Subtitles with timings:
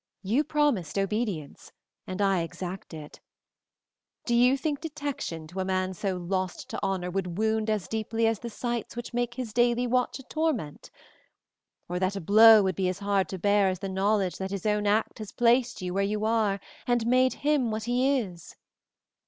[0.23, 1.71] You promised obedience
[2.07, 3.19] and I exact it.
[4.25, 8.25] Do you think detection to a man so lost to honor would wound as deeply
[8.25, 10.89] as the sights which make his daily watch a torment?
[11.87, 14.65] Or that a blow would be as hard to bear as the knowledge that his
[14.65, 18.55] own act has placed you where you are and made him what he is?